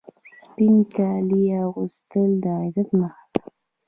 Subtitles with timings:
[0.41, 3.41] سپین کالي اغوستل د عزت نښه ده.